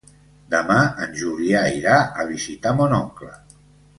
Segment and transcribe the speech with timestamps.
[0.53, 0.77] Demà
[1.07, 3.33] en Julià irà a visitar mon oncle.